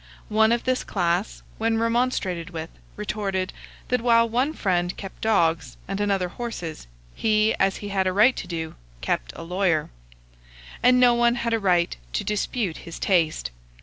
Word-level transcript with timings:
One 0.29 0.51
of 0.51 0.63
this 0.63 0.83
class, 0.83 1.43
when 1.59 1.77
remonstrated 1.77 2.49
with, 2.49 2.71
retorted, 2.95 3.53
that 3.89 4.01
while 4.01 4.27
one 4.27 4.51
friend 4.51 4.97
kept 4.97 5.21
dogs, 5.21 5.77
and 5.87 6.01
another 6.01 6.27
horses, 6.29 6.87
he, 7.13 7.53
as 7.59 7.75
he 7.77 7.89
had 7.89 8.07
a 8.07 8.11
right 8.11 8.35
to 8.35 8.47
do, 8.47 8.73
kept 9.01 9.31
a 9.35 9.43
lawyer; 9.43 9.91
and 10.81 10.99
no 10.99 11.13
one 11.13 11.35
had 11.35 11.53
a 11.53 11.59
right 11.59 11.95
to 12.13 12.23
dispute 12.23 12.77
his 12.77 12.97
taste. 12.97 13.51